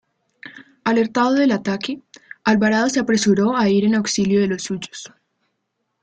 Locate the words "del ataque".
1.35-2.01